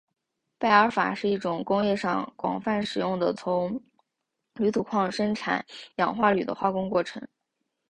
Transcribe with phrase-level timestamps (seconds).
[0.57, 3.79] 拜耳法是一种工业上广泛使用的从
[4.55, 5.63] 铝土矿生产
[5.97, 7.21] 氧化铝的化工过程。